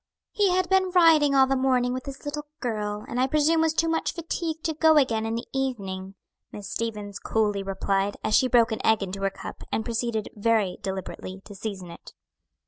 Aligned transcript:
"He 0.31 0.49
had 0.49 0.67
been 0.67 0.89
riding 0.89 1.35
all 1.35 1.45
the 1.45 1.55
morning 1.55 1.93
with 1.93 2.07
his 2.07 2.25
little 2.25 2.47
girl, 2.59 3.05
and 3.07 3.19
I 3.19 3.27
presume 3.27 3.61
was 3.61 3.75
too 3.75 3.87
much 3.87 4.15
fatigued 4.15 4.63
to 4.63 4.73
go 4.73 4.97
again 4.97 5.27
in 5.27 5.35
the 5.35 5.45
evening," 5.53 6.15
Miss 6.51 6.71
Stevens 6.71 7.19
coolly 7.19 7.61
replied, 7.61 8.17
as 8.23 8.35
she 8.35 8.47
broke 8.47 8.71
an 8.71 8.83
egg 8.83 9.03
into 9.03 9.21
her 9.21 9.29
cup, 9.29 9.61
and 9.71 9.85
proceeded 9.85 10.29
very 10.35 10.79
deliberately 10.81 11.39
to 11.45 11.53
season 11.53 11.91
it. 11.91 12.13